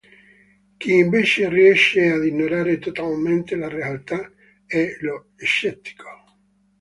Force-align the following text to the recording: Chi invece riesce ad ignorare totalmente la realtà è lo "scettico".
Chi 0.77 0.93
invece 0.95 1.47
riesce 1.47 2.09
ad 2.09 2.25
ignorare 2.25 2.79
totalmente 2.79 3.55
la 3.55 3.67
realtà 3.67 4.33
è 4.65 4.97
lo 5.01 5.33
"scettico". 5.35 6.09